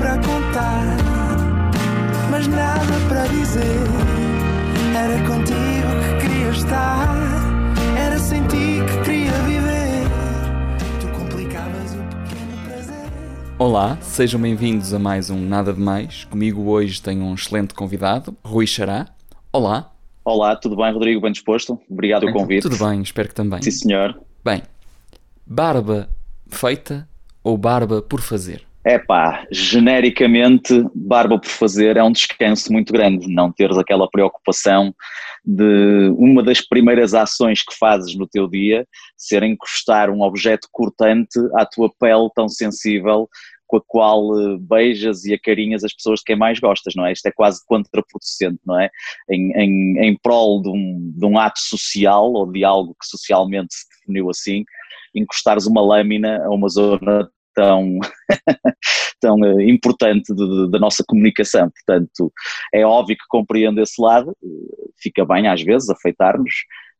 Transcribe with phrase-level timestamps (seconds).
[0.00, 0.96] para contar,
[2.30, 3.60] mas nada para dizer.
[4.96, 7.14] Era contigo que queria estar,
[7.98, 10.08] era sem ti que queria viver.
[11.02, 13.12] Tu complicavas o pequeno prazer.
[13.58, 16.24] Olá, sejam bem-vindos a mais um Nada de Mais.
[16.24, 19.06] Comigo hoje tenho um excelente convidado, Rui Xará.
[19.52, 19.92] Olá.
[20.24, 21.20] Olá, tudo bem, Rodrigo?
[21.20, 21.78] Bem disposto?
[21.90, 22.62] Obrigado pelo convite.
[22.62, 23.60] Tudo bem, espero que também.
[23.60, 24.18] Sim, senhor.
[24.42, 24.62] Bem,
[25.46, 26.08] barba
[26.48, 27.06] feita
[27.44, 28.69] ou barba por fazer?
[28.82, 34.94] É pá, genericamente, barba por fazer é um descanso muito grande, não teres aquela preocupação
[35.44, 38.86] de uma das primeiras ações que fazes no teu dia
[39.18, 43.28] ser encostar um objeto cortante à tua pele tão sensível
[43.66, 47.12] com a qual uh, beijas e acarinhas as pessoas de quem mais gostas, não é?
[47.12, 48.90] Isto é quase contraproducente, não é?
[49.30, 53.74] Em, em, em prol de um, de um ato social ou de algo que socialmente
[53.74, 54.64] se definiu assim,
[55.14, 57.98] encostares uma lâmina a uma zona tão,
[59.20, 60.32] tão uh, importante
[60.70, 61.70] da nossa comunicação.
[61.70, 62.32] Portanto,
[62.72, 64.36] é óbvio que compreendo esse lado,
[65.00, 66.52] fica bem às vezes afeitar-nos,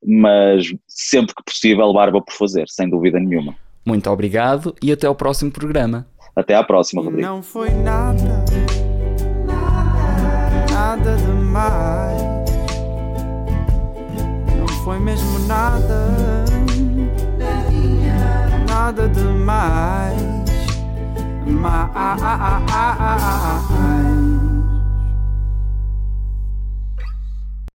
[0.05, 3.55] mas sempre que possível, barba por fazer, sem dúvida nenhuma.
[3.85, 6.07] Muito obrigado e até ao próximo programa.
[6.35, 7.27] Até à próxima, Rodrigo.
[7.27, 8.45] Não foi nada,
[10.71, 12.23] nada demais.
[14.59, 16.45] Não foi mesmo nada,
[18.69, 20.40] nada demais.
[21.47, 21.87] Mais.